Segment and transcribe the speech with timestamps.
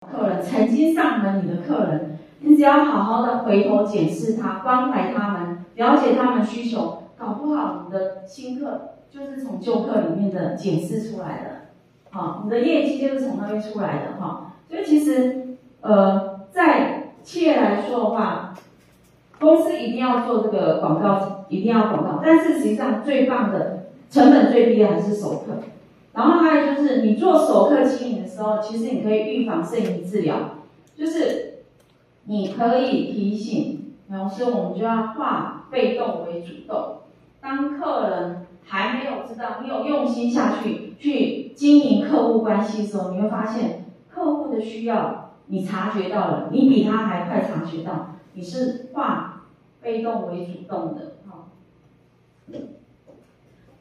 [0.00, 14.54] 客人曾经上门你的客人，你只要好好的回头检视他，关怀他们，了解他们需求，搞不好你的新客就是从旧客里面的检视出来的，好，你的业绩就是从那边出来的哈。
[14.70, 18.54] 所以其实，呃，在企业来说的话，
[19.38, 25.62] 公司一定要做这个广告，一定要广告，但是实际上最棒的成本最低的还是熟客。
[26.12, 30.56] 然后还有就是，你做熟客经营的时候，其实你可以预防胜于治疗，
[30.96, 31.64] 就是
[32.24, 36.98] 你可以提醒，然后我们就要化被动为主动。
[37.40, 49.44] 当客人还没有知道你有用心下去去经营客户关系的时候，你会发现客户的需要你察觉到了，你比他还快察觉到，你是化
[49.80, 51.12] 被动为主动的。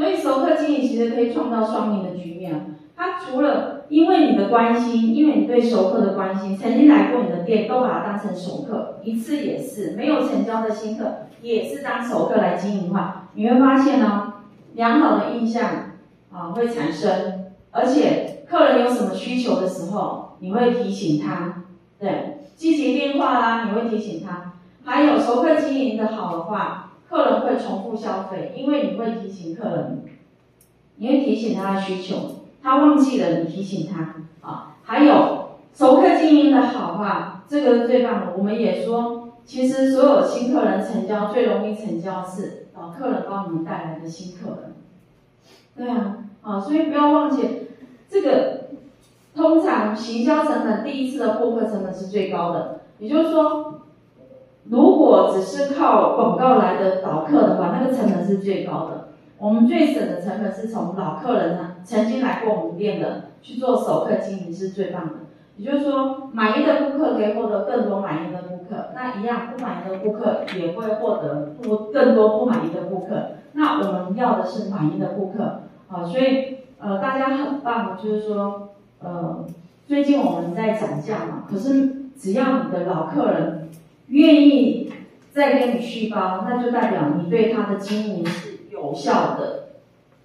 [0.00, 2.74] 所以熟客经营其实可以创造双赢的局面。
[2.96, 14.32] 他除了因为你的关心，因为你对熟客的关心，曾经来过你的店，都把它当成熟客，一次也是没有成交的新客，也是当熟客来经营的话，你会发现呢，
[14.72, 15.64] 良好的印象
[16.32, 21.64] 啊会产生，而且客人有什么需求的时候，你会提醒他，
[21.98, 26.86] 对，积极电话啦，你会提醒他，还有熟客经营的好的话。
[27.10, 30.04] 客人会重复消费，因为你会提醒客人，
[30.94, 34.76] 你会提醒他的需求，他忘记了你提醒他啊。
[34.84, 38.34] 还有熟客经营的好话，这个是最棒的。
[38.38, 44.74] 我们也说，其实所有新客人成交最容易成交是老客人帮我们带来的新客人。
[45.76, 47.66] 对啊，啊，所以不要忘记
[48.08, 48.60] 这个。
[49.32, 53.80] 通常行销成本第一次的获客成本是最高的，也就是说。
[54.64, 59.08] 如果只是靠广告来的导客的话，那个成本是最高的。
[59.38, 65.14] 我们最省的成本是从老客人呢，曾经来过我们店的去做首客经营是最棒的。
[65.56, 73.32] 也就是说，满意的顾客可以获得更多满意的顾客，那一样不满意的顾客也会获得不更多不满意的顾客。
[73.54, 78.68] 那我们要的是满意的顾客啊，所以呃大家很棒，就是说
[79.02, 79.44] 呃
[79.86, 83.56] 最近我们在涨价嘛，可是只要你的老客人。
[84.10, 84.92] 愿意
[85.32, 89.70] 再跟你续包，那就代表你对他的经营是有效的，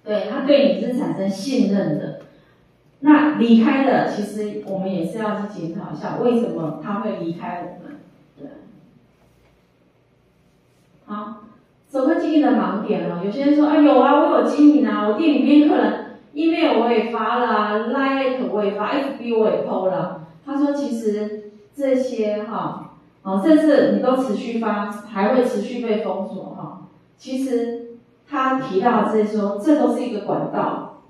[0.04, 2.20] 对他对你是产生信任的。
[3.00, 8.00] 那离开的，其实我们也是要去检讨一下，为什么他会离开我们？
[8.36, 8.48] 对。
[11.04, 11.44] 好，
[11.88, 13.20] 熟客经营的盲点呢？
[13.24, 20.26] 有些人说，啊，有啊，我有经营啊，我店里面客人 email 我也发了啊，Line 我也发，FB 我也 PO 了。
[20.44, 22.85] 他说，其实这些哈。
[23.42, 26.82] 甚至你都持续发，还会持续被封锁哈。
[27.16, 27.96] 其实
[28.28, 31.00] 他提到的是说，这都是一个管道，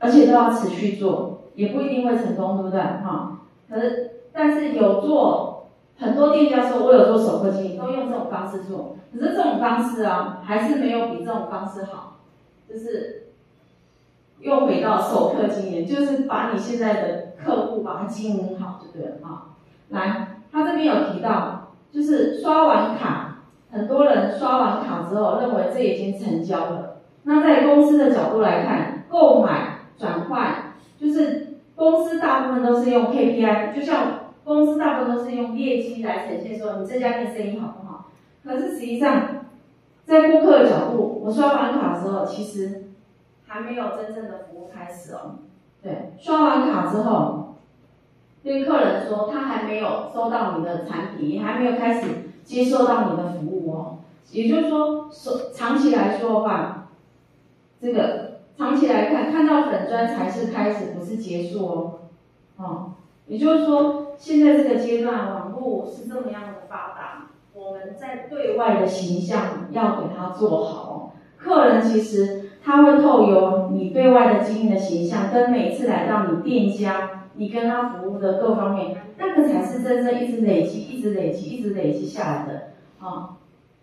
[0.00, 2.80] 而且都要持续做，也不一定会成功，对不对？
[2.80, 3.40] 哈。
[3.68, 8.96] 可是，但是有做很多店家说，我有做首客经营，都用这种方式做。
[9.12, 12.16] 可是这种方式啊，还是没有比这种方式好，
[12.68, 13.28] 就是
[14.40, 19.50] 又回到首客经营，就是把你现在的客户把它经营好就对了哈。
[19.90, 21.58] 来，他这边有提到。
[21.92, 23.38] 就是刷完卡，
[23.70, 27.00] 很多人刷完卡之后认为这已经成交了。
[27.24, 38.06] 那在公司的角度来看，购买转换，就是公司大部分都是用 KPI，就像公司大部分都是用业绩来呈现说你这家店生意好不好。
[38.44, 39.44] 可是实际上，
[40.04, 42.84] 在顾客的角度，我刷完卡之后，其实
[43.46, 45.40] 还没有真正的服务开始哦。
[45.82, 47.49] 对，刷完卡之后。
[48.42, 52.08] 对客人说，他还没有收到你的产品，也还没有开始
[52.42, 53.98] 接受到你的服务哦。
[54.32, 56.88] 也就是说，说长期来说的话，
[57.80, 61.98] 这个长期来看，看到粉砖才是开始，不是结束哦。
[62.56, 62.92] 哦，
[63.26, 71.12] 也就是说，现在这个阶段，网络是这么样的发达，我们在对外的形象要给他做好。
[71.36, 77.19] 客人其实他会透由你对外的经营的形象，跟每次来到你店家。
[77.40, 83.30] 你跟他服务的各方面，那个才是真正一直累积、一直累积、一直累积下来的啊，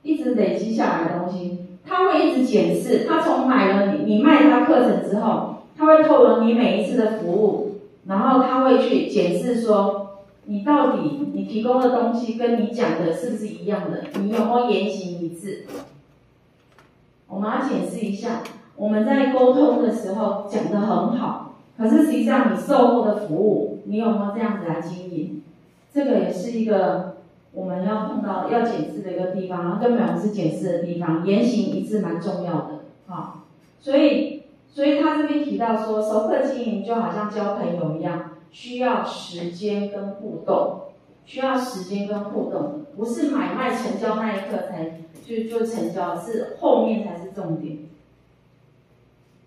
[0.04, 1.66] 一直累积下来的东西。
[1.84, 15.66] 他会一直检视，他从买了你你卖他课程之后，他会透过你每一次的服务，然后他会去检视说，你到底你提供的东西跟你讲的是不是一样的，你有没有言行一致？
[17.28, 18.44] 我们要检视一下，
[18.76, 21.47] 我们在沟通的时候讲得很好。
[21.78, 25.44] 可是实际上，你售后的服务，你有没有这样子来经营？
[25.94, 27.18] 这个也是一个
[27.54, 33.44] 我们要碰到要检视的一个地方，然后跟美容师检视的地方，言行一致蛮重要的啊。
[33.80, 40.82] 所以，所以他这边提到说，熟客经营就好像交朋友一样，需要时间跟互动，
[41.26, 47.78] 需要时间跟互动，不是买卖成交那一刻才就就成交，是后面才是重点。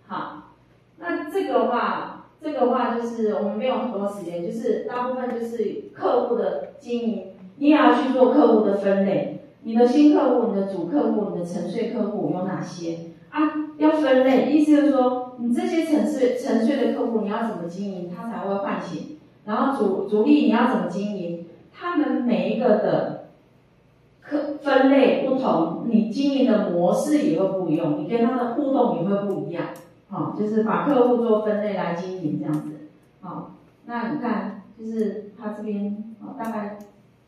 [0.06, 0.55] 好，
[0.99, 7.26] 那这个的话，这个话就是我们没有很多时间，就是大部分就是客户的经营，
[7.56, 13.40] 你也要去做客户的分类，你的新客户、你的主客户、你的沉睡客户有哪些啊？
[13.76, 19.19] 要分类，意思就是说，你这些沉睡沉睡的客户，你要怎么经营，他才会唤醒？
[19.44, 21.46] 然后主主力你要怎么经营？
[21.72, 23.28] 他们每一个的
[24.20, 29.66] 客分类不同，你经营的模式也会不一样，你跟他的互动也会不一样。
[30.11, 32.89] 好，就是把客户做分类来经营这样子。
[33.21, 33.53] 好，
[33.87, 36.79] 那你看，就是他这边啊，大概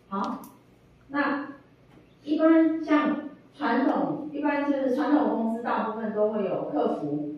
[0.08, 0.40] 好。
[1.08, 1.46] 那
[2.24, 7.36] 一般像传统，一般就是传统公司大部分都会有客服，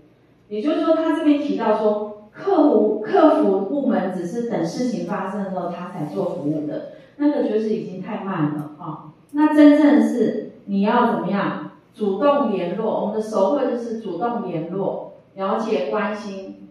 [0.49, 9.13] 也就是说他这边提到说，客服客服部门只是等事情发生的时候他才做服务的，那个就是已经太慢了啊。
[9.33, 15.11] 那真正是你要怎么样主动联络，我们的手绘就是主动联络。
[15.35, 16.69] 了解关心，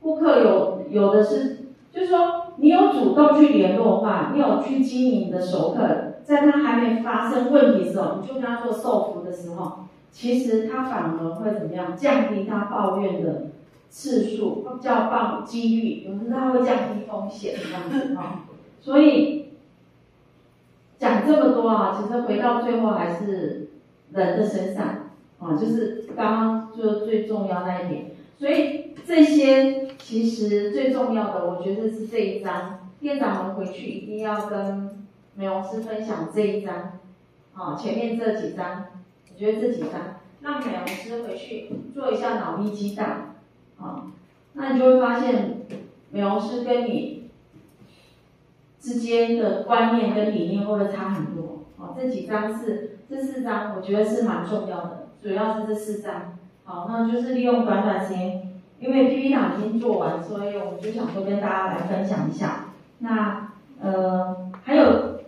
[0.00, 1.58] 顾客有有的是，
[1.92, 11.96] 就是说你有主动去联络的话，你有去经营的熟客，在他还没发生问题的时候，你就跟他做售后的时候，其实他反而会怎么样？
[11.96, 13.46] 降低他抱怨的
[13.88, 18.44] 次数，叫报几率，有时他会降低风险这样子啊。
[18.80, 19.52] 所以
[20.98, 23.70] 讲这么多啊，其实回到最后还是
[24.12, 25.05] 人的身上。
[25.38, 32.80] 啊，就是刚刚就最重要那一点，所以这些其实最重要的，我觉得是这一章。
[32.98, 36.98] 店长们回去一定要跟美容师分享这一章，
[37.54, 38.86] 啊，前面这几章，
[39.32, 43.34] 我觉得这几章让美容师回去做一下脑力激荡，
[43.78, 44.06] 啊，
[44.54, 45.60] 那你就会发现
[46.10, 47.28] 美容师跟你
[48.80, 51.64] 之间的观念跟理念会不会差很多？
[51.78, 55.05] 啊，这几章是这四章，我觉得是蛮重要的。
[55.22, 62.66] 主要是这四张，好，那就是利用短短时间，因为 PPT 已经做完，所以我们就想说跟大家来分享一下。
[62.98, 65.20] 那呃，还有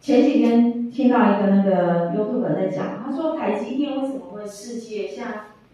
[0.00, 5.28] 前几天听到一个那个 YouTube 在讲，他说台积电为什么会世界像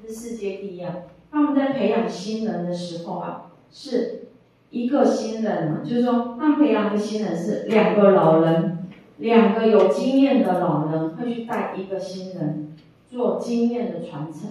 [0.06, 0.94] 是世界第一啊？
[1.30, 4.28] 他们在培养新人的时候啊，是
[4.70, 8.88] 一个新人嘛，就是说他们培养的新人是两个老人，
[9.18, 12.69] 两个有经验的老人会去带一个新人。
[13.10, 14.50] 做经验的传承，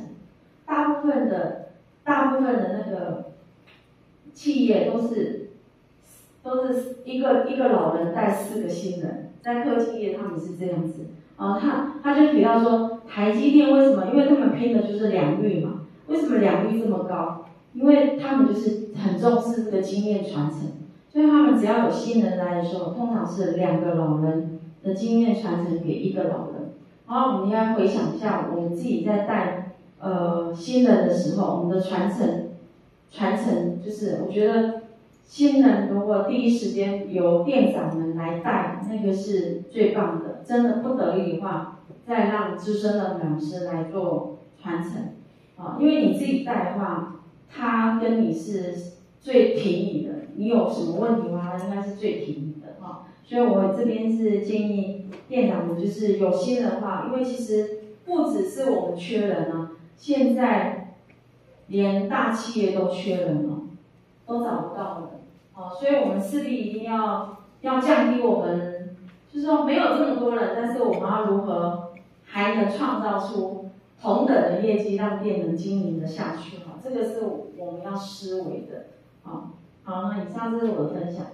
[0.66, 1.70] 大部分的
[2.04, 3.32] 大部分的那个
[4.34, 5.50] 企业都是
[6.44, 11.08] 都是一个一个老人带四个新人，在科技业他们是这样子。
[11.38, 14.08] 啊，他他就提到说，台积电为什么？
[14.12, 15.86] 因为他们拼的就是良率嘛。
[16.08, 17.46] 为什么良率这么高？
[17.74, 20.72] 因为他们就是很重视这个经验传承，
[21.08, 26.59] 所以他们只要有新人来的时候，通常是两个老人的经验传承给一个老人。
[27.10, 32.50] 然后我们应该回想一下，我们自己在带呃新人的时候，我们的传承
[33.10, 34.82] 传承就是，我觉得
[35.26, 40.42] 新人如果第一时间由店长们来带，那个是最棒的。
[40.46, 45.14] 真的不得已的话，再让资深的老师来做传承
[45.58, 47.22] 啊，因为你自己带的话，
[47.52, 48.76] 他跟你是
[49.20, 52.49] 最挺你的，你有什么问题的话，他应该是最挺
[52.82, 53.08] 啊。
[53.24, 55.06] 所以我这边是建议。
[55.28, 60.96] 店长们就是有心的话，因为其实不只是我们缺人啊，现在
[61.68, 63.60] 连大企业都缺人了，
[64.26, 65.22] 都找不到人，
[65.54, 68.98] 好，所以我们势必一定要要降低我们，
[69.32, 71.92] 就是说没有这么多人，但是我们要如何
[72.26, 73.70] 还能创造出
[74.02, 77.20] 同等的业绩，让店能经营的下去哈，这个是
[77.56, 78.88] 我们要思维的，
[79.22, 79.52] 好，
[79.84, 81.28] 好，那以上这是我的分享。